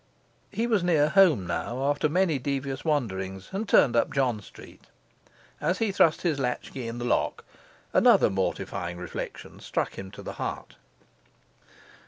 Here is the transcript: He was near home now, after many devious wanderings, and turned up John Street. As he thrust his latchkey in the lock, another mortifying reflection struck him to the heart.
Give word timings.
He 0.49 0.65
was 0.65 0.83
near 0.83 1.09
home 1.09 1.45
now, 1.45 1.83
after 1.83 2.09
many 2.09 2.39
devious 2.39 2.83
wanderings, 2.83 3.49
and 3.51 3.69
turned 3.69 3.95
up 3.95 4.11
John 4.11 4.41
Street. 4.41 4.85
As 5.61 5.77
he 5.77 5.91
thrust 5.91 6.23
his 6.23 6.39
latchkey 6.39 6.87
in 6.87 6.97
the 6.97 7.05
lock, 7.05 7.45
another 7.93 8.31
mortifying 8.31 8.97
reflection 8.97 9.59
struck 9.59 9.99
him 9.99 10.09
to 10.09 10.23
the 10.23 10.33
heart. 10.41 10.75